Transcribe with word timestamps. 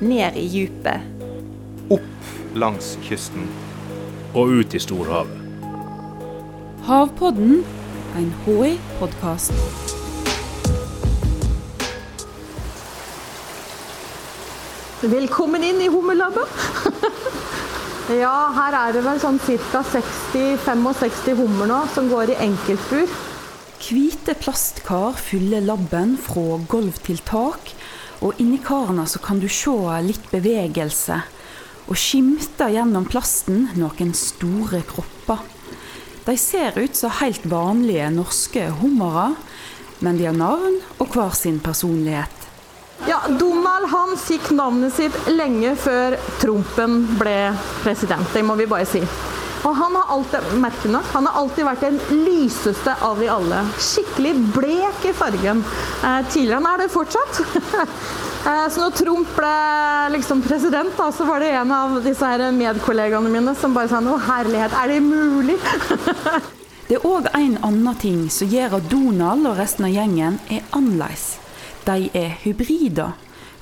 ned 0.00 0.36
i 0.36 0.46
djupet. 0.46 1.00
Opp 1.90 2.54
langs 2.54 2.96
kysten. 3.02 3.48
Og 4.34 4.60
ut 4.60 4.74
i 4.74 4.80
storhavet. 4.80 5.34
Havpodden, 6.86 7.64
en 8.16 8.28
HI-podkast. 8.44 9.52
Velkommen 15.02 15.62
inn 15.62 15.82
i 15.82 15.88
hummerlabbet. 15.92 16.48
ja, 18.22 18.36
her 18.56 18.74
er 18.74 18.96
det 18.96 19.04
vel 19.06 19.20
sånn 19.22 19.38
ca. 19.44 19.82
60-65 19.94 21.38
hummer 21.38 21.70
nå 21.70 21.82
som 21.94 22.10
går 22.10 22.34
i 22.34 22.38
enkeltbur. 22.48 23.18
Hvite 23.78 24.34
plastkar 24.36 25.14
fyller 25.16 25.62
labben 25.64 26.16
fra 26.20 26.58
gulv 26.68 26.98
til 27.06 27.22
tak, 27.24 27.70
og 28.24 28.40
inni 28.42 28.58
karene 28.62 29.06
så 29.06 29.20
kan 29.22 29.40
du 29.42 29.48
se 29.50 29.74
litt 30.04 30.30
bevegelse. 30.32 31.20
Og 31.88 31.96
skimte 31.96 32.68
gjennom 32.72 33.06
plasten 33.08 33.68
noen 33.78 34.12
store 34.16 34.82
kropper. 34.88 35.44
De 36.26 36.34
ser 36.36 36.76
ut 36.76 36.96
som 36.96 37.14
helt 37.22 37.46
vanlige 37.48 38.10
norske 38.12 38.66
hummere, 38.82 39.30
men 40.04 40.18
de 40.18 40.28
har 40.28 40.36
navn 40.36 40.76
og 40.98 41.14
hver 41.14 41.32
sin 41.38 41.62
personlighet. 41.64 42.34
Ja, 43.08 43.22
Donald 43.28 43.88
han 43.92 44.16
fikk 44.20 44.50
navnet 44.52 44.96
sitt 44.98 45.14
lenge 45.30 45.76
før 45.78 46.18
Trumpen 46.42 47.04
ble 47.20 47.54
president. 47.84 48.26
Det 48.34 48.42
må 48.44 48.58
vi 48.58 48.66
bare 48.68 48.88
si. 48.90 49.04
Og 49.66 49.74
han 49.74 49.96
har 49.96 50.12
alltid, 50.14 50.52
merkelig 50.62 50.92
nok, 50.92 51.10
han 51.12 51.26
har 51.26 51.40
alltid 51.40 51.66
vært 51.66 51.84
den 51.86 51.98
lyseste 52.24 52.94
av 53.04 53.18
de 53.20 53.28
alle. 53.32 53.62
Skikkelig 53.82 54.34
blek 54.54 55.08
i 55.08 55.14
fargen. 55.16 55.64
Eh, 56.04 56.20
tidligere 56.30 56.60
han 56.60 56.70
er 56.70 56.84
det 56.84 56.92
fortsatt. 56.94 57.40
eh, 58.48 58.66
så 58.70 58.84
når 58.84 58.96
Trump 58.98 59.34
ble 59.36 59.54
liksom 60.14 60.42
president, 60.46 60.94
da, 60.98 61.10
så 61.14 61.26
var 61.28 61.42
det 61.42 61.52
en 61.58 61.74
av 61.74 61.98
disse 62.04 62.28
her 62.28 62.46
medkollegaene 62.54 63.32
mine 63.32 63.56
som 63.58 63.74
bare 63.76 63.90
sa 63.90 63.98
Å, 63.98 64.18
herlighet, 64.28 64.76
er 64.78 64.94
det 64.94 65.00
mulig? 65.04 65.58
det 66.88 67.00
er 67.00 67.08
òg 67.08 67.30
en 67.34 67.58
annen 67.66 67.98
ting 68.00 68.26
som 68.32 68.48
gjør 68.50 68.78
at 68.78 68.90
Donald 68.92 69.50
og 69.50 69.58
resten 69.58 69.88
av 69.88 69.94
gjengen 69.94 70.38
er 70.48 70.62
annerledes. 70.70 71.34
De 71.88 72.10
er 72.16 72.36
hybrider. 72.44 73.16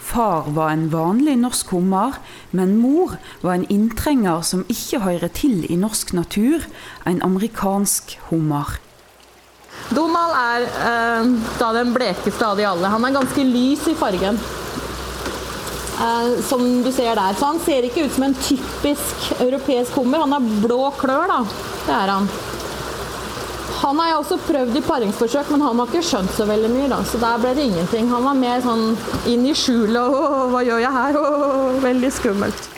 Far 0.06 0.50
var 0.54 0.70
en 0.70 0.86
vanlig 0.92 1.34
norsk 1.40 1.72
hummer, 1.74 2.18
men 2.54 2.76
mor 2.78 3.16
var 3.42 3.56
en 3.56 3.66
inntrenger 3.72 4.44
som 4.46 4.62
ikke 4.70 5.02
hører 5.02 5.32
til 5.34 5.64
i 5.66 5.78
norsk 5.80 6.12
natur, 6.14 6.62
en 7.06 7.22
amerikansk 7.26 8.14
hummer. 8.28 8.76
Donald 9.90 10.34
er 10.38 10.68
eh, 10.90 11.34
da 11.58 11.72
den 11.74 11.92
blekeste 11.94 12.46
av 12.46 12.58
de 12.58 12.66
alle. 12.66 12.90
Han 12.90 13.04
er 13.06 13.18
ganske 13.18 13.44
lys 13.50 13.86
i 13.90 13.96
fargen. 13.98 14.38
Eh, 15.96 16.42
som 16.42 16.82
du 16.82 16.92
ser 16.92 17.14
der. 17.16 17.34
Så 17.38 17.46
han 17.46 17.60
ser 17.64 17.86
ikke 17.86 18.06
ut 18.06 18.12
som 18.14 18.26
en 18.26 18.34
typisk 18.34 19.30
europeisk 19.40 19.96
hummer. 19.96 20.24
Han 20.24 20.36
har 20.36 20.50
blå 20.64 20.82
klør, 21.00 21.30
da. 21.30 21.40
Det 21.86 21.94
er 21.96 22.12
han. 22.12 22.28
Han 23.76 23.98
har 24.00 24.08
jeg 24.08 24.20
også 24.22 24.36
prøvd 24.46 24.78
i 24.78 24.82
paringsforsøk, 24.86 25.50
men 25.52 25.60
han 25.60 25.80
har 25.80 25.90
ikke 25.90 26.06
skjønt 26.08 26.32
så 26.32 26.46
veldig 26.48 26.70
mye. 26.72 26.88
da, 26.88 27.02
Så 27.04 27.20
der 27.20 27.36
ble 27.42 27.52
det 27.54 27.66
ingenting. 27.68 28.08
Han 28.08 28.24
var 28.24 28.38
mer 28.38 28.64
sånn 28.64 28.96
inn 29.28 29.44
i 29.44 29.52
skjulet 29.52 30.16
og 30.16 30.50
hva 30.54 30.62
gjør 30.64 30.80
jeg 30.80 30.96
her? 30.96 31.18
Og 31.20 31.82
veldig 31.84 32.10
skummelt. 32.16 32.72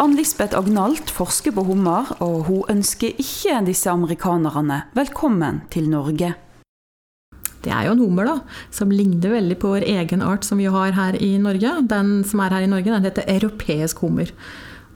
Ann 0.00 0.16
Lisbeth 0.16 0.56
Agnalt 0.56 1.12
forsker 1.12 1.52
på 1.52 1.62
hummer, 1.68 2.08
og 2.24 2.46
hun 2.48 2.62
ønsker 2.72 3.18
ikke 3.20 3.58
disse 3.66 3.90
amerikanerne 3.92 4.86
velkommen 4.96 5.60
til 5.70 5.90
Norge. 5.92 6.32
Det 7.60 7.70
er 7.76 7.86
jo 7.86 7.92
en 7.92 8.00
hummer 8.00 8.24
da, 8.24 8.36
som 8.72 8.90
ligner 8.90 9.34
veldig 9.36 9.58
på 9.60 9.74
vår 9.74 9.84
egen 9.84 10.24
art 10.24 10.48
som 10.48 10.58
vi 10.58 10.70
har 10.72 10.96
her 10.96 11.18
i 11.20 11.34
Norge. 11.38 11.74
Den 11.86 12.24
som 12.24 12.40
er 12.40 12.56
her 12.56 12.64
i 12.64 12.70
Norge, 12.72 12.88
den 12.88 13.04
heter 13.04 13.28
europeisk 13.28 14.00
hummer. 14.00 14.32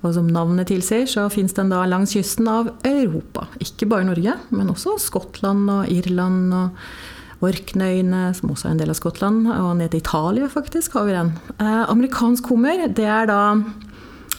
Og 0.05 0.13
som 0.13 0.29
navnet 0.29 0.69
tilsier, 0.69 1.07
så 1.09 1.25
fins 1.33 1.57
den 1.57 1.73
da 1.73 1.81
langs 1.89 2.13
kysten 2.13 2.49
av 2.51 2.69
Europa. 2.85 3.47
Ikke 3.65 3.89
bare 3.89 4.05
Norge, 4.11 4.37
men 4.53 4.73
også 4.73 4.99
Skottland 5.01 5.71
og 5.73 5.89
Irland 5.93 6.53
og 6.53 7.45
Orknøyene, 7.45 8.27
som 8.37 8.53
også 8.53 8.69
er 8.69 8.75
en 8.75 8.83
del 8.83 8.93
av 8.93 8.99
Skottland, 8.99 9.49
og 9.49 9.73
ned 9.79 9.93
til 9.93 10.03
Italia, 10.05 10.49
faktisk, 10.53 10.99
har 10.99 11.09
vi 11.09 11.17
den. 11.17 11.33
Eh, 11.57 11.83
amerikansk 11.89 12.53
hummer, 12.53 12.87
det 12.89 13.09
er 13.09 13.29
da 13.33 13.41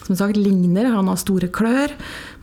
som 0.06 0.14
sagt 0.14 0.38
ligner, 0.38 0.86
han 0.94 1.08
har 1.10 1.18
store 1.18 1.50
klør 1.50 1.92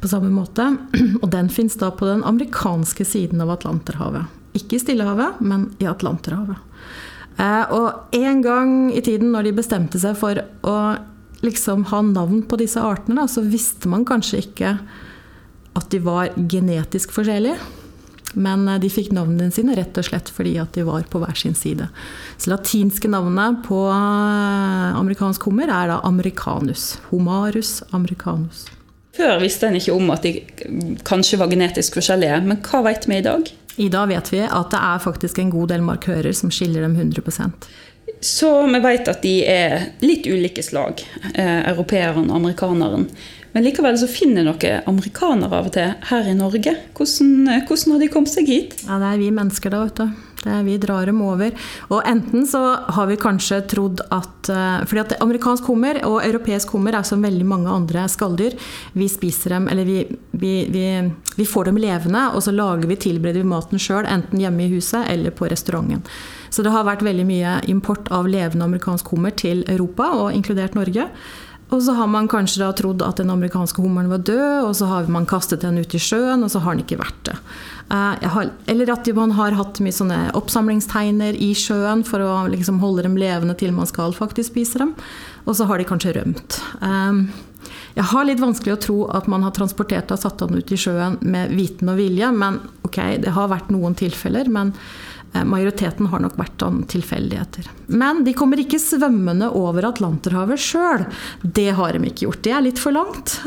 på 0.03 0.11
samme 0.11 0.31
måte. 0.33 0.65
Og 1.23 1.29
den 1.31 1.47
fins 1.51 1.77
da 1.79 1.93
på 1.95 2.09
den 2.09 2.23
amerikanske 2.27 3.07
siden 3.07 3.43
av 3.43 3.53
Atlanterhavet. 3.55 4.27
Ikke 4.57 4.77
i 4.77 4.83
Stillehavet, 4.83 5.39
men 5.41 5.69
i 5.79 5.87
Atlanterhavet. 5.89 6.59
Eh, 7.39 7.71
og 7.73 8.13
en 8.13 8.43
gang 8.45 8.73
i 8.93 9.01
tiden, 9.01 9.31
når 9.33 9.47
de 9.47 9.55
bestemte 9.57 10.01
seg 10.01 10.19
for 10.19 10.37
å 10.69 10.75
liksom 11.43 11.87
ha 11.91 12.01
navn 12.01 12.43
på 12.47 12.59
disse 12.61 12.81
artene, 12.81 13.21
da, 13.21 13.27
så 13.29 13.43
visste 13.45 13.91
man 13.91 14.05
kanskje 14.07 14.43
ikke 14.45 14.75
at 15.73 15.89
de 15.91 16.01
var 16.03 16.33
genetisk 16.37 17.13
forskjellige. 17.15 17.57
Men 18.33 18.65
de 18.81 18.89
fikk 18.89 19.11
navnene 19.13 19.53
sine 19.53 19.75
rett 19.77 19.97
og 19.99 20.07
slett 20.07 20.31
fordi 20.33 20.55
at 20.61 20.73
de 20.73 20.85
var 20.87 21.05
på 21.09 21.21
hver 21.21 21.37
sin 21.37 21.53
side. 21.57 21.85
Så 22.41 22.49
latinske 22.49 23.09
navnet 23.11 23.61
på 23.67 23.77
amerikansk 23.93 25.45
hummer 25.49 25.69
er 25.69 25.91
da 25.91 25.99
americanus. 26.07 26.95
Homarus 27.11 27.81
americanus. 27.93 28.65
Før 29.13 29.37
visste 29.43 29.69
en 29.69 29.77
ikke 29.77 29.93
om 29.93 30.09
at 30.09 30.25
de 30.25 30.39
kanskje 31.05 31.37
var 31.37 31.51
genetisk 31.51 31.99
forskjellige, 31.99 32.39
men 32.47 32.63
hva 32.65 32.81
vet 32.87 33.05
vi 33.05 33.19
i 33.19 33.25
dag? 33.25 33.51
I 33.77 33.89
dag 33.93 34.09
vet 34.09 34.31
vi 34.33 34.41
at 34.45 34.73
det 34.73 34.81
er 34.81 35.01
faktisk 35.01 35.39
en 35.41 35.53
god 35.53 35.69
del 35.73 35.85
markører 35.85 36.33
som 36.37 36.49
skiller 36.53 36.85
dem 36.85 36.97
100 36.97 37.21
Så 38.23 38.49
vi 38.71 38.79
vet 38.79 39.09
at 39.11 39.23
de 39.25 39.37
er 39.51 39.89
litt 40.03 40.27
ulike 40.31 40.63
slag, 40.63 41.03
eh, 41.33 41.59
europeeren 41.73 42.29
og 42.29 42.37
amerikaneren. 42.39 43.09
Men 43.53 43.65
likevel 43.67 43.97
så 43.99 44.07
finner 44.09 44.47
dere 44.47 44.81
amerikanere 44.89 45.59
av 45.59 45.67
og 45.67 45.73
til 45.75 45.91
her 46.09 46.29
i 46.29 46.35
Norge. 46.37 46.73
Hvordan, 46.97 47.65
hvordan 47.67 47.91
har 47.93 47.99
de 48.01 48.13
kommet 48.13 48.33
seg 48.33 48.47
hit? 48.49 48.77
Ja, 48.87 48.97
Det 48.97 49.11
er 49.11 49.19
vi 49.21 49.29
mennesker, 49.29 49.69
da. 49.69 49.83
vet 49.83 49.99
du. 49.99 50.07
Det 50.43 50.51
er 50.51 50.63
vi 50.63 50.77
drar 50.81 51.05
dem 51.05 51.21
over. 51.23 51.51
Og 51.89 52.01
enten 52.03 52.47
så 52.47 52.61
har 52.95 53.07
vi 53.07 53.15
kanskje 53.15 53.61
trodd 53.71 54.01
at 54.11 54.49
fordi 54.89 54.99
at 54.99 55.21
amerikansk 55.23 55.69
hummer 55.71 56.01
og 56.03 56.25
europeisk 56.25 56.73
hummer 56.75 56.97
er 56.97 57.05
som 57.07 57.23
veldig 57.23 57.45
mange 57.47 57.71
andre 57.71 58.07
skalldyr. 58.11 58.57
Vi 58.97 59.07
spiser 59.07 59.55
dem, 59.55 59.69
eller 59.71 59.87
vi, 59.87 60.01
vi, 60.43 60.53
vi, 60.73 60.87
vi 61.39 61.45
får 61.47 61.69
dem 61.71 61.79
levende, 61.81 62.25
og 62.35 62.43
så 62.43 62.53
lager 62.53 62.89
vi, 62.91 62.99
tilbereder 62.99 63.43
vi 63.43 63.51
maten 63.53 63.81
sjøl, 63.81 64.03
enten 64.09 64.43
hjemme 64.43 64.65
i 64.65 64.73
huset 64.75 65.07
eller 65.09 65.33
på 65.35 65.47
restauranten. 65.51 66.03
Så 66.53 66.65
det 66.65 66.73
har 66.75 66.85
vært 66.85 67.05
veldig 67.05 67.25
mye 67.25 67.55
import 67.71 68.11
av 68.13 68.27
levende 68.29 68.67
amerikansk 68.67 69.09
hummer 69.15 69.33
til 69.33 69.63
Europa, 69.71 70.11
og 70.19 70.35
inkludert 70.35 70.77
Norge. 70.77 71.07
Og 71.73 71.81
så 71.81 71.95
har 71.97 72.09
man 72.11 72.27
kanskje 72.29 72.61
da 72.61 72.69
trodd 72.77 73.01
at 73.01 73.17
den 73.17 73.31
amerikanske 73.33 73.81
hummeren 73.81 74.11
var 74.11 74.21
død, 74.21 74.67
og 74.67 74.75
så 74.77 74.85
har 74.91 75.07
man 75.09 75.25
kastet 75.25 75.63
den 75.63 75.79
ut 75.81 75.95
i 75.95 76.01
sjøen, 76.01 76.43
og 76.45 76.51
så 76.53 76.61
har 76.61 76.75
den 76.75 76.83
ikke 76.83 76.99
vært 77.01 77.23
det. 77.29 77.37
Har, 77.89 78.51
eller 78.69 78.91
at 78.93 79.09
man 79.17 79.33
har 79.37 79.57
hatt 79.57 79.81
mye 79.83 79.95
sånne 79.95 80.19
oppsamlingsteiner 80.37 81.37
i 81.41 81.51
sjøen 81.57 82.03
for 82.05 82.21
å 82.21 82.35
liksom 82.51 82.77
holde 82.83 83.07
dem 83.07 83.17
levende 83.17 83.57
til 83.57 83.73
man 83.73 83.89
skal 83.89 84.13
faktisk 84.13 84.53
spise 84.53 84.83
dem. 84.83 84.93
Og 85.47 85.57
så 85.57 85.65
har 85.69 85.81
de 85.81 85.89
kanskje 85.89 86.13
rømt. 86.19 86.61
Jeg 87.93 88.09
har 88.09 88.25
litt 88.25 88.41
vanskelig 88.41 88.73
å 88.73 88.81
tro 88.81 88.99
at 89.13 89.27
man 89.29 89.45
har 89.45 89.53
transportert 89.55 90.11
og 90.13 90.21
satt 90.21 90.41
den 90.41 90.57
ut 90.57 90.71
i 90.73 90.79
sjøen 90.79 91.19
med 91.21 91.53
viten 91.53 91.91
og 91.93 91.99
vilje, 92.01 92.31
men 92.33 92.61
ok, 92.87 92.99
det 93.21 93.33
har 93.35 93.51
vært 93.51 93.73
noen 93.73 93.97
tilfeller. 93.97 94.49
men 94.49 94.73
Majoriteten 95.33 96.05
har 96.11 96.21
nok 96.21 96.35
vært 96.37 96.61
an 96.61 96.83
tilfeldigheter. 96.89 97.65
Men 97.89 98.21
de 98.25 98.35
kommer 98.37 98.59
ikke 98.61 98.77
svømmende 98.77 99.47
over 99.57 99.87
Atlanterhavet 99.87 100.61
sjøl. 100.61 101.07
Det 101.41 101.71
har 101.73 101.97
de 101.97 102.11
ikke 102.11 102.27
gjort. 102.27 102.43
Det 102.45 102.53
er 102.53 102.61
litt 102.67 102.81
for 102.81 102.93
langt. 102.93 103.39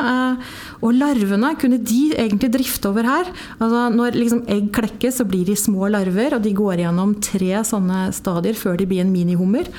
Og 0.82 0.96
larvene, 0.98 1.52
kunne 1.60 1.78
de 1.78 2.00
egentlig 2.18 2.50
drifte 2.56 2.90
over 2.90 3.06
her? 3.06 3.30
Altså, 3.60 3.84
når 3.94 4.18
liksom 4.18 4.42
egg 4.50 4.72
klekkes, 4.74 5.20
så 5.20 5.28
blir 5.30 5.46
de 5.46 5.54
små 5.58 5.86
larver, 5.94 6.34
og 6.34 6.42
de 6.42 6.56
går 6.58 6.82
gjennom 6.82 7.14
tre 7.22 7.62
sånne 7.70 8.08
stadier 8.16 8.58
før 8.58 8.82
de 8.82 8.90
blir 8.90 9.06
en 9.06 9.14
minihummer. 9.14 9.70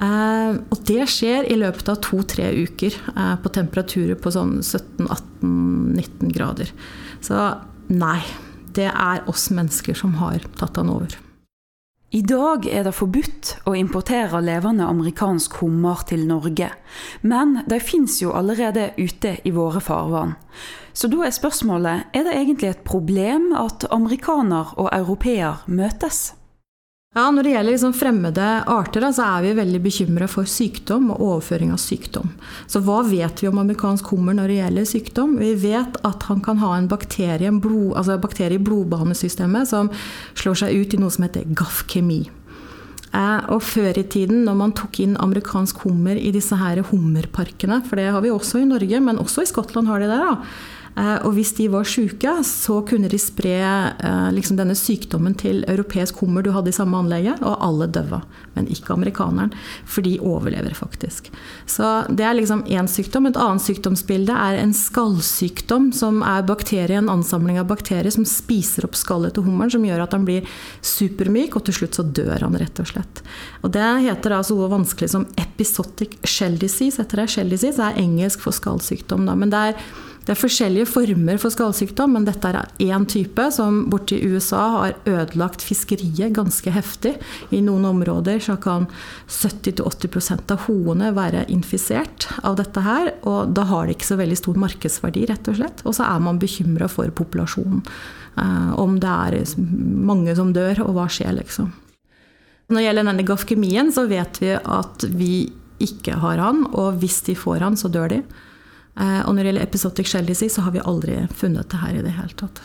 Og 0.00 0.78
det 0.88 1.04
skjer 1.12 1.50
i 1.52 1.58
løpet 1.60 1.90
av 1.92 2.00
to-tre 2.04 2.48
uker 2.64 2.96
på 3.42 3.52
temperaturer 3.52 4.16
på 4.16 4.32
sånn 4.32 4.54
17-18-19 4.62 6.32
grader. 6.32 6.72
Så 7.20 7.50
nei. 7.92 8.22
Det 8.72 8.88
er 8.88 9.26
oss 9.28 9.50
mennesker 9.52 9.92
som 9.92 10.14
har 10.16 10.40
tatt 10.56 10.78
den 10.78 10.88
over. 10.88 11.12
I 12.12 12.20
dag 12.28 12.66
er 12.68 12.84
det 12.84 12.92
forbudt 12.92 13.54
å 13.64 13.72
importere 13.72 14.42
levende 14.44 14.84
amerikansk 14.84 15.54
hummer 15.62 16.02
til 16.08 16.26
Norge, 16.28 16.68
men 17.24 17.54
de 17.64 17.78
fins 17.80 18.18
jo 18.20 18.34
allerede 18.36 18.90
ute 18.98 19.38
i 19.48 19.52
våre 19.56 19.80
farvann. 19.80 20.34
Så 20.92 21.08
da 21.08 21.22
er 21.24 21.32
spørsmålet 21.32 22.12
er 22.12 22.26
det 22.28 22.34
egentlig 22.36 22.68
et 22.68 22.84
problem 22.84 23.54
at 23.56 23.88
amerikaner 23.88 24.74
og 24.76 24.90
europeer 24.92 25.64
møtes? 25.64 26.34
Ja, 27.12 27.26
Når 27.30 27.44
det 27.44 27.50
gjelder 27.52 27.74
liksom 27.74 27.92
fremmede 27.92 28.44
arter, 28.72 29.04
så 29.12 29.26
er 29.34 29.42
vi 29.44 29.56
veldig 29.58 29.80
bekymra 29.84 30.24
for 30.32 30.48
sykdom 30.48 31.10
og 31.12 31.20
overføring 31.20 31.74
av 31.74 31.80
sykdom. 31.82 32.30
Så 32.64 32.80
hva 32.86 33.02
vet 33.04 33.42
vi 33.42 33.50
om 33.50 33.60
amerikansk 33.60 34.14
hummer 34.14 34.38
når 34.38 34.48
det 34.48 34.56
gjelder 34.56 34.86
sykdom? 34.88 35.34
Vi 35.36 35.50
vet 35.60 35.98
at 36.08 36.24
han 36.30 36.40
kan 36.40 36.62
ha 36.64 36.70
en 36.78 36.88
bakterie, 36.88 37.50
en 37.50 37.60
blod, 37.60 37.98
altså 38.00 38.16
bakterie 38.22 38.56
i 38.56 38.64
blodbanesystemet 38.64 39.68
som 39.68 39.92
slår 40.32 40.62
seg 40.62 40.72
ut 40.72 40.96
i 40.96 41.02
noe 41.02 41.12
som 41.12 41.26
heter 41.28 41.52
gaffkemi. 41.52 42.22
Eh, 43.12 43.40
og 43.52 43.60
før 43.60 44.00
i 44.00 44.08
tiden, 44.08 44.46
når 44.46 44.56
man 44.56 44.72
tok 44.72 45.02
inn 45.04 45.18
amerikansk 45.20 45.84
hummer 45.84 46.16
i 46.16 46.32
disse 46.32 46.56
her 46.56 46.80
hummerparkene, 46.94 47.82
for 47.84 48.00
det 48.00 48.08
har 48.08 48.24
vi 48.24 48.32
også 48.32 48.62
i 48.62 48.70
Norge, 48.72 49.04
men 49.04 49.20
også 49.20 49.44
i 49.44 49.52
Skottland 49.52 49.92
har 49.92 50.00
de 50.00 50.08
det, 50.08 50.16
da, 50.16 50.38
og 51.24 51.32
hvis 51.36 51.54
de 51.56 51.70
var 51.72 51.86
syke, 51.88 52.34
så 52.44 52.80
kunne 52.84 53.08
de 53.08 53.18
spre 53.20 53.54
eh, 53.56 54.28
liksom 54.36 54.58
denne 54.58 54.74
sykdommen 54.76 55.32
til 55.40 55.62
europeisk 55.70 56.20
hummer 56.20 56.44
du 56.44 56.50
hadde 56.52 56.68
i 56.68 56.76
samme 56.76 56.98
anlegget, 57.00 57.40
og 57.40 57.56
alle 57.64 57.88
døde. 57.88 58.20
Men 58.52 58.68
ikke 58.68 58.92
amerikaneren, 58.92 59.54
for 59.88 60.04
de 60.04 60.18
overlever 60.20 60.76
faktisk. 60.76 61.30
Så 61.64 61.88
det 62.12 62.26
er 62.28 62.36
liksom 62.36 62.66
én 62.68 62.90
sykdom. 62.90 63.30
Et 63.30 63.40
annet 63.40 63.64
sykdomsbilde 63.64 64.36
er 64.36 64.60
en 64.60 64.76
skallsykdom, 64.76 65.90
som 65.96 66.20
er 66.28 66.44
bakterie, 66.48 67.00
en 67.00 67.10
ansamling 67.12 67.60
av 67.62 67.70
bakterier 67.72 68.12
som 68.12 68.28
spiser 68.28 68.84
opp 68.84 68.98
skallet 68.98 69.32
til 69.36 69.48
hummeren, 69.48 69.72
som 69.72 69.88
gjør 69.88 70.04
at 70.04 70.12
han 70.12 70.28
blir 70.28 70.44
supermyk, 70.84 71.56
og 71.56 71.66
til 71.66 71.80
slutt 71.80 71.96
så 71.96 72.04
dør 72.04 72.44
han, 72.44 72.60
rett 72.60 72.84
og 72.84 72.92
slett. 72.92 73.24
Og 73.64 73.72
det 73.72 73.88
heter 74.04 74.36
altså 74.36 74.60
noe 74.60 74.68
vanskelig 74.76 75.14
som 75.16 75.28
episotic 75.40 76.20
shell 76.28 76.60
disease. 76.60 77.00
Etter 77.00 77.24
det, 77.24 77.30
shell 77.32 77.52
disease 77.52 77.80
er 77.80 78.00
engelsk 78.02 78.44
for 78.44 78.52
skallsykdom, 78.52 79.24
da. 79.24 79.38
Men 79.38 79.52
det 79.52 79.68
er 79.72 79.84
det 80.22 80.36
er 80.36 80.38
forskjellige 80.38 80.86
former 80.86 81.38
for 81.42 81.50
skallsykdom, 81.50 82.12
men 82.14 82.26
dette 82.28 82.46
er 82.46 82.68
én 82.84 83.06
type 83.10 83.48
som 83.54 83.80
borti 83.90 84.20
USA 84.22 84.62
har 84.76 84.94
ødelagt 85.08 85.64
fiskeriet 85.66 86.36
ganske 86.36 86.70
heftig. 86.70 87.16
I 87.50 87.62
noen 87.64 87.88
områder 87.88 88.38
så 88.44 88.54
kan 88.62 88.86
70-80% 89.26 90.54
av 90.54 90.66
hoene 90.68 91.10
være 91.16 91.48
infisert 91.50 92.28
av 92.46 92.54
dette 92.60 92.84
her. 92.86 93.10
Og 93.26 93.50
da 93.56 93.66
har 93.66 93.88
det 93.88 93.96
ikke 93.96 94.12
så 94.12 94.18
veldig 94.20 94.38
stor 94.38 94.60
markedsverdi, 94.62 95.24
rett 95.32 95.50
og 95.50 95.58
slett. 95.58 95.82
Og 95.82 95.98
så 95.98 96.06
er 96.06 96.22
man 96.22 96.38
bekymra 96.42 96.86
for 96.92 97.10
populasjonen. 97.10 97.82
Eh, 98.38 98.70
om 98.78 99.00
det 99.02 99.10
er 99.10 99.56
mange 99.58 100.36
som 100.38 100.54
dør, 100.54 100.84
og 100.86 100.94
hva 101.00 101.08
skjer, 101.10 101.34
liksom. 101.40 101.74
Når 102.70 102.78
det 102.78 102.86
gjelder 102.86 103.10
denne 103.10 103.26
gafkemien, 103.26 103.90
så 103.92 104.06
vet 104.08 104.38
vi 104.40 104.54
at 104.54 105.10
vi 105.10 105.34
ikke 105.82 106.14
har 106.22 106.38
han, 106.38 106.62
og 106.78 107.02
hvis 107.02 107.24
de 107.26 107.34
får 107.36 107.66
han, 107.66 107.76
så 107.76 107.90
dør 107.90 108.14
de. 108.14 108.22
Eh, 109.00 109.20
og 109.26 109.32
når 109.32 109.40
det 109.40 109.50
gjelder 109.50 109.66
episodic 109.66 110.12
shell 110.12 110.28
disease, 110.28 110.54
så 110.56 110.66
har 110.66 110.74
vi 110.76 110.84
aldri 110.84 111.18
funnet 111.34 111.70
det 111.72 111.80
her 111.80 111.98
i 111.98 112.04
det 112.04 112.14
hele 112.18 112.36
tatt. 112.36 112.62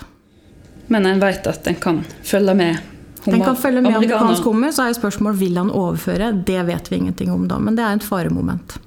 Men 0.88 1.08
en 1.08 1.20
vet 1.24 1.48
at 1.48 1.68
en 1.68 1.82
kan 1.82 2.04
følge 2.24 2.56
med 2.56 2.94
den 3.28 3.44
kan 3.44 3.58
følge 3.60 3.82
med 3.82 3.96
amerikansk 3.96 4.44
hummer, 4.44 4.72
så 4.72 4.86
er 4.86 4.94
jo 4.94 5.02
spørsmålet 5.02 5.40
vil 5.42 5.58
han 5.60 5.72
overføre. 5.76 6.32
Det 6.48 6.62
vet 6.68 6.92
vi 6.92 7.00
ingenting 7.02 7.32
om 7.34 7.48
da, 7.50 7.58
men 7.60 7.76
det 7.76 7.84
er 7.84 7.98
et 7.98 8.06
faremoment. 8.06 8.78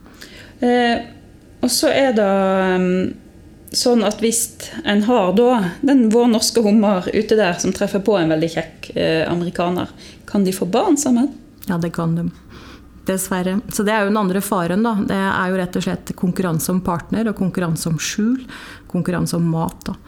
Eh, 0.65 1.03
og 1.61 1.73
så 1.73 1.91
er 1.93 2.15
det 2.17 2.29
um, 2.81 2.87
sånn 3.77 4.05
at 4.07 4.23
hvis 4.25 4.43
en 4.89 5.05
har 5.05 5.35
da 5.37 5.51
den 5.85 6.07
vår 6.13 6.31
norske 6.33 6.63
hummer 6.65 7.05
ute 7.13 7.37
der 7.37 7.59
som 7.61 7.75
treffer 7.77 8.01
på 8.05 8.17
en 8.17 8.33
veldig 8.33 8.51
kjekk 8.55 8.91
eh, 8.95 9.25
amerikaner, 9.29 9.93
kan 10.31 10.47
de 10.47 10.57
få 10.57 10.69
barn 10.73 10.97
sammen? 11.01 11.29
Ja, 11.69 11.77
det 11.79 11.93
kan 11.97 12.17
de. 12.17 12.31
Dessverre. 13.11 13.59
Så 13.69 13.85
det 13.87 13.95
er 13.95 14.05
jo 14.05 14.13
den 14.13 14.21
andre 14.21 14.43
faren. 14.45 14.85
da. 14.87 14.97
Det 15.07 15.21
er 15.21 15.51
jo 15.51 15.61
rett 15.61 15.79
og 15.81 15.87
slett 15.87 16.13
konkurranse 16.19 16.73
om 16.73 16.83
partner 16.87 17.31
og 17.31 17.39
konkurranse 17.39 17.91
om 17.91 17.99
skjul. 17.99 18.45
Konkurranse 18.91 19.39
om 19.39 19.49
mat. 19.51 19.91
da. 19.91 19.99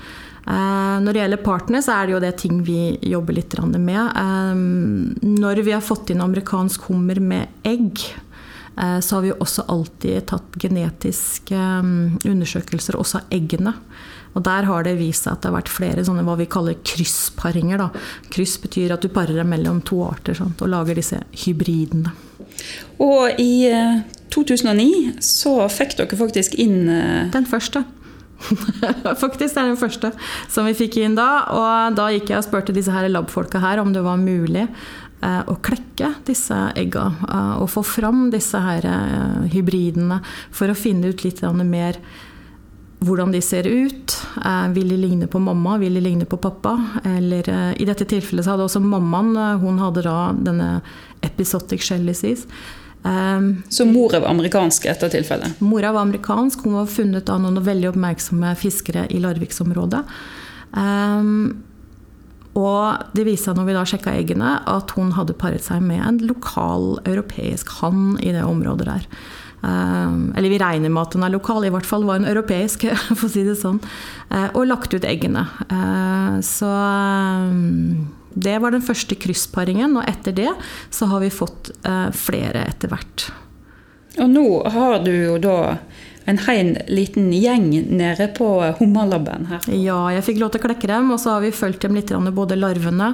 Eh, 0.47 0.97
når 1.03 1.13
det 1.13 1.21
gjelder 1.21 1.45
partner, 1.45 1.83
så 1.85 1.95
er 1.95 2.07
det 2.07 2.15
jo 2.17 2.23
det 2.23 2.33
ting 2.41 2.63
vi 2.67 2.81
jobber 3.07 3.37
litt 3.37 3.55
med. 3.79 4.03
Eh, 4.17 5.29
når 5.29 5.63
vi 5.63 5.75
har 5.75 5.85
fått 5.85 6.11
inn 6.11 6.21
amerikansk 6.21 6.89
hummer 6.89 7.21
med 7.21 7.47
egg, 7.63 8.01
eh, 8.77 8.99
så 8.99 9.17
har 9.17 9.23
vi 9.23 9.31
jo 9.31 9.39
også 9.39 9.69
alltid 9.69 10.27
tatt 10.27 10.59
genetiske 10.59 11.55
undersøkelser 12.27 12.99
også 12.99 13.23
av 13.23 13.31
eggene. 13.31 13.75
Og 14.35 14.43
der 14.43 14.65
har 14.65 14.83
det 14.83 14.97
vist 14.97 15.27
seg 15.27 15.35
at 15.35 15.43
det 15.43 15.51
har 15.51 15.59
vært 15.61 15.71
flere 15.71 16.05
sånne 16.05 16.25
hva 16.25 16.39
vi 16.41 16.49
kaller 16.51 16.79
kryssparinger. 16.83 17.79
Da. 17.79 17.91
Kryss 18.33 18.57
betyr 18.63 18.95
at 18.95 19.05
du 19.05 19.13
parer 19.13 19.37
deg 19.37 19.47
mellom 19.47 19.83
to 19.85 20.01
arter 20.07 20.35
sant, 20.35 20.63
og 20.65 20.73
lager 20.73 20.97
disse 20.97 21.21
hybridene. 21.45 22.15
Og 23.03 23.41
i 23.41 23.67
2009 24.33 24.87
eh, 24.87 25.19
så 25.23 25.57
fikk 25.73 25.99
dere 26.01 26.19
faktisk 26.19 26.57
inn 26.61 26.89
eh, 26.89 27.29
Den 27.33 27.49
første. 27.49 27.85
faktisk 29.23 29.55
er 29.55 29.69
den 29.71 29.79
første 29.79 30.11
som 30.51 30.67
vi 30.67 30.75
fikk 30.79 30.99
inn 31.03 31.17
da. 31.19 31.31
Og 31.55 31.99
da 31.99 32.11
gikk 32.15 32.33
jeg 32.33 32.41
og 32.41 32.49
spurte 32.49 32.75
disse 32.75 32.95
her 32.95 33.09
labfolka 33.11 33.63
her 33.63 33.83
om 33.83 33.95
det 33.95 34.05
var 34.05 34.21
mulig 34.21 34.67
eh, 34.67 35.41
å 35.47 35.59
klekke 35.63 36.15
disse 36.27 36.59
egga. 36.79 37.09
Og 37.63 37.71
få 37.71 37.85
fram 37.87 38.29
disse 38.33 38.59
her 38.59 38.89
hybridene 39.53 40.23
for 40.51 40.73
å 40.73 40.79
finne 40.79 41.13
ut 41.13 41.25
litt 41.27 41.43
mer 41.63 42.01
hvordan 43.03 43.33
de 43.35 43.41
ser 43.43 43.67
ut. 43.67 44.15
Vil 44.75 44.93
de 44.95 44.97
ligne 44.99 45.27
på 45.27 45.41
mamma, 45.43 45.75
vil 45.83 45.97
de 45.99 46.03
ligne 46.05 46.27
på 46.27 46.39
pappa? 46.39 46.77
Eller 47.03 47.49
i 47.75 47.87
dette 47.87 48.07
tilfellet 48.07 48.47
så 48.47 48.55
hadde 48.55 48.69
også 48.69 48.83
mammaen 48.83 49.59
hun 49.59 49.81
hadde 49.83 50.05
da 50.07 50.19
denne 50.39 50.69
episotic 51.43 51.83
shell 51.83 52.07
disease. 52.07 52.47
Um, 53.03 53.63
så 53.69 53.85
mora 53.85 54.21
var 54.23 54.31
amerikansk 54.31 54.87
i 54.87 54.93
dette 54.93 55.11
tilfellet? 55.11 55.61
Mora 55.61 55.93
var 55.93 56.07
amerikansk. 56.07 56.65
Hun 56.65 56.79
var 56.79 56.87
funnet 56.87 57.29
av 57.29 57.43
noen 57.43 57.59
veldig 57.65 57.91
oppmerksomme 57.91 58.55
fiskere 58.61 59.09
i 59.11 59.19
Larviksområdet. 59.23 60.05
Um, 60.73 61.63
og 62.53 63.15
det 63.17 63.25
viste 63.27 63.49
seg 63.49 63.59
når 63.59 63.69
vi 63.69 63.77
da 63.77 63.85
sjekka 63.89 64.15
eggene, 64.15 64.57
at 64.69 64.93
hun 64.97 65.15
hadde 65.17 65.37
paret 65.41 65.65
seg 65.65 65.83
med 65.85 66.03
en 66.05 66.21
lokal 66.29 66.99
europeisk 67.09 67.71
hann 67.81 68.19
i 68.21 68.35
det 68.35 68.45
området 68.45 68.91
der. 68.91 69.07
Um, 69.63 70.33
eller 70.37 70.51
vi 70.51 70.59
regner 70.59 70.91
med 70.91 71.07
at 71.07 71.15
hun 71.17 71.25
er 71.25 71.33
lokal, 71.33 71.65
i 71.65 71.71
hvert 71.73 71.87
fall 71.87 72.05
var 72.07 72.21
hun 72.21 72.29
europeisk, 72.29 72.87
for 73.17 73.27
å 73.27 73.33
si 73.33 73.47
det 73.47 73.57
sånn. 73.59 73.81
Uh, 74.29 74.49
og 74.53 74.69
lagt 74.69 74.95
ut 74.95 75.07
eggene. 75.09 75.47
Uh, 75.73 76.39
så 76.45 76.71
um, 76.71 78.13
det 78.35 78.59
var 78.63 78.75
den 78.75 78.85
første 78.85 79.19
kryssparingen, 79.19 79.97
og 79.99 80.09
etter 80.09 80.37
det 80.37 80.51
så 80.91 81.09
har 81.13 81.23
vi 81.25 81.33
fått 81.33 81.73
eh, 81.85 82.09
flere 82.17 82.67
etter 82.71 82.93
hvert. 82.93 83.29
Og 84.21 84.29
nå 84.29 84.47
har 84.75 84.99
du 85.05 85.13
jo 85.13 85.37
da 85.41 85.59
en 86.31 86.39
hel 86.45 86.77
liten 86.93 87.33
gjeng 87.35 87.71
nede 87.91 88.29
på 88.37 88.49
hummerlabben 88.79 89.49
her. 89.51 89.65
Ja, 89.75 89.99
jeg 90.15 90.25
fikk 90.27 90.43
lov 90.43 90.53
til 90.53 90.63
å 90.63 90.67
klekke 90.69 90.91
dem, 90.91 91.11
og 91.15 91.19
så 91.23 91.37
har 91.37 91.43
vi 91.43 91.55
fulgt 91.55 91.83
dem 91.83 91.97
litt, 91.99 92.13
både 92.13 92.59
larvene. 92.59 93.13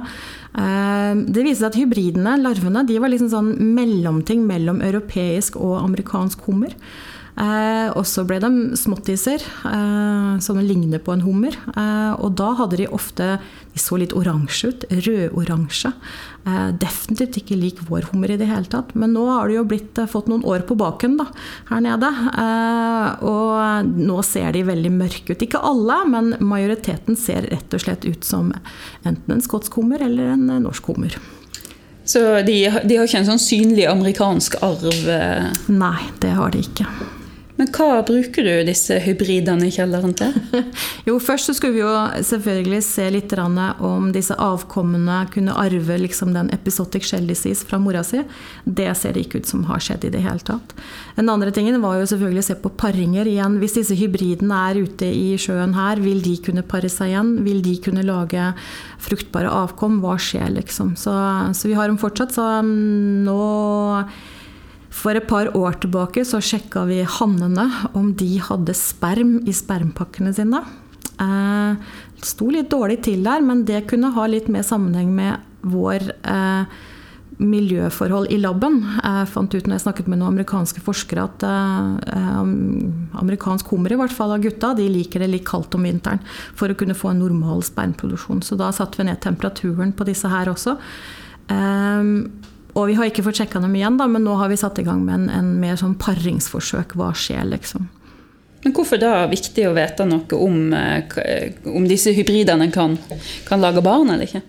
Eh, 0.53 1.13
det 1.25 1.45
viser 1.45 1.63
seg 1.63 1.71
at 1.71 1.79
hybridene, 1.79 2.35
larvene, 2.43 2.85
de 2.85 2.99
var 3.01 3.13
liksom 3.13 3.31
sånn 3.33 3.53
mellomting 3.77 4.45
mellom 4.49 4.83
europeisk 4.85 5.57
og 5.57 5.79
amerikansk 5.81 6.45
hummer. 6.49 6.75
Eh, 7.39 7.87
og 7.95 8.03
så 8.03 8.25
ble 8.27 8.39
de 8.43 8.49
småttiser, 8.75 9.39
eh, 9.69 10.39
som 10.43 10.59
ligner 10.59 10.99
på 10.99 11.13
en 11.13 11.23
hummer. 11.23 11.55
Eh, 11.71 12.13
og 12.19 12.35
da 12.39 12.51
hadde 12.59 12.81
de 12.81 12.91
ofte 12.91 13.39
De 13.69 13.77
så 13.77 13.99
litt 14.01 14.15
oransje 14.17 14.71
ut. 14.71 14.83
Rødoransje. 14.89 15.91
Eh, 16.49 16.69
definitivt 16.81 17.37
ikke 17.37 17.55
lik 17.55 17.77
vår 17.85 18.07
hummer 18.09 18.31
i 18.33 18.37
det 18.41 18.47
hele 18.49 18.65
tatt. 18.65 18.95
Men 18.97 19.13
nå 19.13 19.27
har 19.29 19.47
de 19.47 19.59
jo 19.59 19.63
blitt, 19.63 19.97
eh, 19.97 20.09
fått 20.09 20.27
noen 20.27 20.43
år 20.43 20.65
på 20.65 20.75
baken 20.75 21.17
da, 21.17 21.27
her 21.69 21.79
nede. 21.85 22.09
Eh, 22.09 23.23
og 23.23 23.85
nå 23.85 24.23
ser 24.25 24.51
de 24.51 24.63
veldig 24.63 24.91
mørke 24.91 25.31
ut. 25.31 25.45
Ikke 25.45 25.61
alle, 25.61 25.99
men 26.09 26.33
majoriteten 26.39 27.15
ser 27.15 27.43
rett 27.43 27.71
og 27.71 27.79
slett 27.79 28.05
ut 28.05 28.23
som 28.23 28.51
enten 29.05 29.29
en 29.29 29.41
skotsk 29.41 29.75
hummer 29.75 30.01
eller 30.01 30.33
en 30.33 30.47
norsk 30.63 30.83
hummer. 30.89 31.15
Så 32.03 32.43
de, 32.43 32.65
de 32.65 32.97
har 32.97 33.05
ikke 33.05 33.21
en 33.21 33.29
sånn 33.37 33.39
synlig 33.39 33.85
amerikansk 33.85 34.57
arv? 34.65 34.89
Nei, 35.69 36.09
det 36.19 36.33
har 36.33 36.49
de 36.49 36.65
ikke. 36.65 36.89
Men 37.59 37.67
hva 37.75 37.99
bruker 38.07 38.45
du 38.47 38.53
disse 38.69 38.95
hybridene 39.03 39.67
i 39.67 39.73
kjelleren 39.75 40.13
til? 40.15 40.31
jo, 41.07 41.17
Først 41.19 41.49
så 41.49 41.55
skulle 41.57 41.75
vi 41.75 41.81
jo 41.81 41.91
selvfølgelig 42.23 42.79
se 42.87 43.07
litt 43.11 43.35
om 43.35 44.07
disse 44.15 44.35
avkommene 44.39 45.17
kunne 45.33 45.57
arve 45.59 45.97
liksom 45.99 46.31
den 46.33 46.47
episotic 46.55 47.09
shell 47.09 47.27
fra 47.67 47.81
mora 47.83 48.01
si. 48.07 48.23
Det 48.63 48.87
ser 48.95 49.13
det 49.13 49.25
ikke 49.25 49.43
ut 49.43 49.51
som 49.51 49.67
har 49.67 49.83
skjedd 49.83 50.07
i 50.07 50.13
det 50.15 50.23
hele 50.23 50.39
tatt. 50.39 50.71
Den 51.19 51.29
andre 51.29 51.51
tingen 51.51 51.81
var 51.83 51.99
jo 51.99 52.07
selvfølgelig 52.07 52.45
å 52.45 52.47
se 52.47 52.57
på 52.63 52.71
paringer 52.79 53.27
igjen. 53.27 53.59
Hvis 53.59 53.75
disse 53.75 53.99
hybridene 53.99 54.63
er 54.71 54.81
ute 54.87 55.11
i 55.11 55.35
sjøen 55.35 55.75
her, 55.75 55.99
vil 55.99 56.23
de 56.23 56.37
kunne 56.39 56.63
pare 56.63 56.87
seg 56.89 57.11
igjen? 57.11 57.35
Vil 57.43 57.59
de 57.65 57.75
kunne 57.83 58.07
lage 58.07 58.53
fruktbare 59.03 59.51
avkom? 59.51 59.99
Hva 59.99 60.15
skjer, 60.15 60.47
liksom? 60.55 60.95
Så, 60.95 61.11
så 61.51 61.67
vi 61.67 61.75
har 61.75 61.91
dem 61.91 61.99
fortsatt. 61.99 62.31
Så 62.39 62.47
nå 62.63 63.43
for 64.89 65.15
et 65.15 65.27
par 65.29 65.51
år 65.57 65.79
tilbake 65.83 66.25
så 66.27 66.41
sjekka 66.43 66.85
vi 66.89 67.01
hannene 67.05 67.67
om 67.97 68.11
de 68.17 68.35
hadde 68.43 68.75
sperm 68.77 69.37
i 69.47 69.53
spermpakkene 69.55 70.33
sine. 70.35 70.63
Eh, 71.19 71.89
sto 72.25 72.49
litt 72.51 72.71
dårlig 72.71 73.01
til 73.07 73.25
der, 73.25 73.43
men 73.45 73.65
det 73.67 73.85
kunne 73.89 74.13
ha 74.15 74.27
litt 74.29 74.49
mer 74.51 74.65
sammenheng 74.65 75.11
med 75.15 75.45
vår 75.67 76.07
eh, 76.23 76.79
miljøforhold 77.39 78.31
i 78.33 78.39
laben. 78.41 78.81
Jeg 78.99 79.29
fant 79.31 79.53
ut 79.53 79.67
når 79.67 79.77
jeg 79.77 79.85
snakket 79.85 80.09
med 80.11 80.19
noen 80.19 80.33
amerikanske 80.33 80.83
forskere 80.83 81.27
at 81.29 81.45
eh, 81.47 82.41
amerikansk 83.21 83.71
hummer, 83.71 83.93
i 83.95 83.99
hvert 83.99 84.15
fall 84.15 84.35
av 84.35 84.43
gutta, 84.43 84.73
de 84.75 84.89
liker 84.91 85.23
det 85.23 85.31
litt 85.31 85.47
kaldt 85.47 85.75
om 85.77 85.87
vinteren 85.87 86.23
for 86.57 86.71
å 86.71 86.77
kunne 86.79 86.97
få 86.97 87.13
en 87.13 87.23
normal 87.23 87.63
spermproduksjon. 87.67 88.43
Så 88.43 88.59
da 88.59 88.73
satte 88.75 88.99
vi 88.99 89.07
ned 89.07 89.21
temperaturen 89.23 89.95
på 89.95 90.07
disse 90.09 90.31
her 90.31 90.51
også. 90.51 90.77
Eh, 91.49 92.13
og 92.79 92.89
vi 92.89 92.97
har 92.97 93.09
ikke 93.09 93.23
fått 93.25 93.41
sjekka 93.41 93.61
dem 93.63 93.75
igjen, 93.77 93.99
da, 93.99 94.07
men 94.09 94.25
nå 94.25 94.35
har 94.39 94.51
vi 94.51 94.57
satt 94.59 94.79
i 94.81 94.85
gang 94.87 95.03
med 95.05 95.15
en, 95.15 95.29
en 95.33 95.49
mer 95.61 95.79
sånn 95.79 95.97
paringsforsøk. 95.99 96.95
Hva 96.99 97.11
skjer, 97.17 97.43
liksom. 97.51 97.89
Men 98.63 98.75
hvorfor 98.75 98.99
da 98.99 99.23
viktig 99.31 99.67
å 99.69 99.75
vite 99.75 100.05
noe 100.07 100.39
om, 100.39 100.73
eh, 100.75 101.59
om 101.71 101.85
disse 101.87 102.11
hybridene 102.15 102.67
kan, 102.75 102.97
kan 103.47 103.61
lage 103.63 103.83
barn 103.85 104.11
eller 104.11 104.27
ikke? 104.27 104.43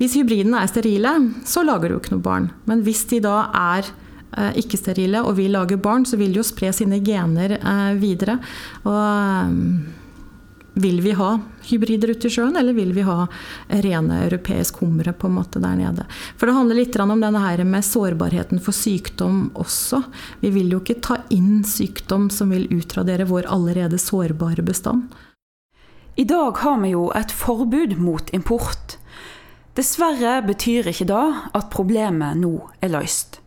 Hvis 0.00 0.16
hybridene 0.16 0.62
er 0.62 0.70
sterile, 0.70 1.12
så 1.44 1.64
lager 1.66 1.90
de 1.90 1.96
jo 1.96 2.00
ikke 2.00 2.14
noe 2.14 2.24
barn. 2.24 2.46
Men 2.70 2.84
hvis 2.86 3.02
de 3.10 3.20
da 3.24 3.42
er 3.52 3.84
eh, 3.84 4.60
ikke-sterile 4.62 5.20
og 5.26 5.36
vil 5.36 5.52
lage 5.52 5.76
barn, 5.80 6.06
så 6.08 6.16
vil 6.20 6.32
de 6.32 6.40
jo 6.40 6.46
spre 6.46 6.72
sine 6.72 7.02
gener 7.04 7.58
eh, 7.58 7.90
videre. 8.00 8.38
Og 8.86 8.96
eh, 8.96 9.98
vil 10.82 11.00
vi 11.04 11.12
ha 11.18 11.34
hybrider 11.68 12.12
ute 12.14 12.28
i 12.28 12.32
sjøen, 12.32 12.56
eller 12.58 12.74
vil 12.76 12.92
vi 12.96 13.04
ha 13.06 13.26
rene 13.84 14.22
europeisk 14.26 14.80
humre 14.82 15.14
på 15.16 15.28
en 15.28 15.36
måte 15.38 15.62
der 15.62 15.76
nede? 15.78 16.06
For 16.36 16.48
det 16.48 16.56
handler 16.56 16.80
litt 16.80 16.98
om 17.00 17.14
denne 17.20 17.42
her 17.44 17.62
med 17.64 17.86
sårbarheten 17.86 18.62
for 18.64 18.76
sykdom 18.76 19.50
også. 19.54 20.02
Vi 20.42 20.52
vil 20.54 20.72
jo 20.74 20.80
ikke 20.82 21.00
ta 21.04 21.20
inn 21.34 21.62
sykdom 21.68 22.30
som 22.34 22.54
vil 22.54 22.68
utradere 22.74 23.28
vår 23.28 23.48
allerede 23.50 24.00
sårbare 24.00 24.64
bestand. 24.66 25.10
I 26.20 26.24
dag 26.28 26.58
har 26.60 26.80
vi 26.82 26.94
jo 26.94 27.10
et 27.16 27.32
forbud 27.32 27.94
mot 28.00 28.34
import. 28.36 28.96
Dessverre 29.78 30.40
betyr 30.44 30.90
ikke 30.90 31.06
da 31.08 31.22
at 31.56 31.70
problemet 31.72 32.40
nå 32.40 32.56
er 32.82 32.92
løst. 32.92 33.38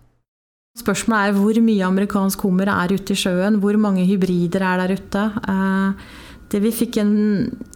Spørsmålet 0.80 1.30
er 1.30 1.36
hvor 1.38 1.58
mye 1.62 1.86
amerikansk 1.86 2.48
hummer 2.48 2.72
er 2.74 2.96
ute 2.96 3.14
i 3.14 3.20
sjøen, 3.20 3.60
hvor 3.62 3.78
mange 3.78 4.08
hybrider 4.10 4.64
er 4.66 4.82
der 4.82 4.96
ute. 4.98 5.26
Eh, 5.54 6.08
det 6.52 6.62
vi 6.62 6.72
fikk 6.76 7.00
en, 7.02 7.14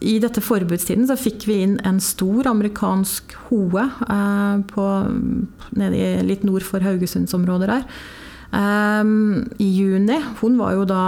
I 0.05 0.17
dette 0.21 0.43
forbudstiden 0.43 1.07
så 1.09 1.17
fikk 1.19 1.47
vi 1.49 1.61
inn 1.65 1.77
en 1.87 1.99
stor 2.03 2.49
amerikansk 2.51 3.33
hoe 3.47 3.87
eh, 3.87 4.55
på, 4.69 4.85
nede 5.79 6.21
litt 6.27 6.45
nord 6.47 6.65
for 6.67 6.83
Haugesundsområdet 6.85 7.71
der. 7.71 7.87
Eh, 8.53 9.03
I 9.63 9.69
juni. 9.71 10.21
Hun 10.41 10.59
var 10.61 10.77
jo 10.77 10.87
da 10.89 11.03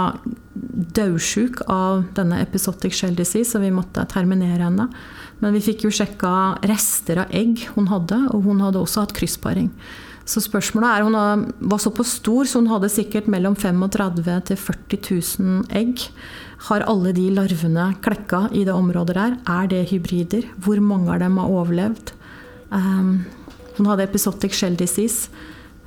daudsjuk 0.98 1.62
av 1.70 2.04
denne 2.16 2.40
episotic 2.42 2.96
shell 2.96 3.14
disease, 3.16 3.52
så 3.52 3.62
vi 3.62 3.72
måtte 3.74 4.06
terminere 4.10 4.66
henne. 4.66 4.88
Men 5.40 5.56
vi 5.56 5.62
fikk 5.64 5.86
jo 5.86 5.94
sjekka 5.94 6.60
rester 6.68 7.22
av 7.22 7.34
egg 7.34 7.62
hun 7.76 7.88
hadde, 7.92 8.18
og 8.34 8.44
hun 8.48 8.60
hadde 8.64 8.82
også 8.82 9.06
hatt 9.06 9.16
kryssparing. 9.16 9.70
Så 10.30 10.42
spørsmålet 10.44 10.90
er, 10.90 11.02
Hun 11.02 11.52
var 11.58 11.78
såpass 11.82 12.14
stor, 12.20 12.44
så 12.44 12.60
hun 12.60 12.70
hadde 12.70 12.88
sikkert 12.92 13.26
mellom 13.26 13.56
35 13.56 14.22
000 14.26 14.42
til 14.46 14.56
40 14.56 14.98
000 15.40 15.64
egg. 15.74 16.04
Har 16.68 16.84
alle 16.86 17.12
de 17.16 17.30
larvene 17.34 17.88
klekka 18.04 18.44
i 18.52 18.64
det 18.68 18.74
området 18.74 19.16
der? 19.16 19.38
Er 19.48 19.66
det 19.66 19.88
hybrider? 19.90 20.44
Hvor 20.60 20.80
mange 20.80 21.10
av 21.10 21.22
dem 21.22 21.38
har 21.40 21.50
overlevd? 21.50 22.12
Um, 22.70 23.24
hun 23.78 23.88
hadde 23.88 24.04
episotic 24.06 24.54
shell 24.54 24.76
disease. 24.76 25.30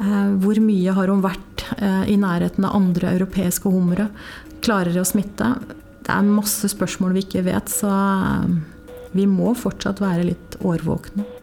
Uh, 0.02 0.34
hvor 0.42 0.60
mye 0.60 0.92
har 0.98 1.08
hun 1.14 1.22
vært 1.24 1.64
uh, 1.78 2.04
i 2.10 2.18
nærheten 2.20 2.66
av 2.66 2.76
andre 2.76 3.14
europeiske 3.14 3.70
hummere? 3.70 4.10
Klarer 4.66 4.92
de 4.92 5.04
å 5.04 5.08
smitte? 5.08 5.54
Det 6.04 6.12
er 6.12 6.28
masse 6.28 6.68
spørsmål 6.74 7.14
vi 7.16 7.24
ikke 7.28 7.46
vet, 7.46 7.72
så 7.72 7.94
uh, 7.94 8.50
vi 9.14 9.30
må 9.30 9.54
fortsatt 9.56 10.02
være 10.04 10.28
litt 10.34 10.60
årvåkne. 10.66 11.43